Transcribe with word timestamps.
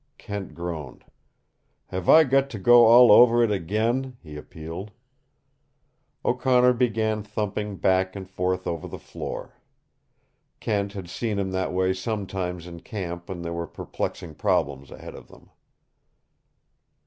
Kent 0.17 0.55
groaned. 0.55 1.05
"Have 1.89 2.09
I 2.09 2.23
got 2.23 2.49
to 2.49 2.57
go 2.57 2.85
all 2.85 3.11
over 3.11 3.43
it 3.43 3.51
again?" 3.51 4.17
he 4.23 4.35
appealed. 4.35 4.89
O'Connor 6.25 6.73
began 6.73 7.21
thumping 7.21 7.75
back 7.77 8.15
and 8.15 8.27
forth 8.27 8.65
over 8.65 8.87
the 8.87 8.97
floor. 8.97 9.59
Kent 10.59 10.93
had 10.93 11.07
seen 11.07 11.37
him 11.37 11.51
that 11.51 11.71
way 11.71 11.93
sometimes 11.93 12.65
in 12.65 12.79
camp 12.79 13.29
when 13.29 13.43
there 13.43 13.53
were 13.53 13.67
perplexing 13.67 14.33
problems 14.33 14.89
ahead 14.89 15.13
of 15.13 15.27
them. 15.27 15.51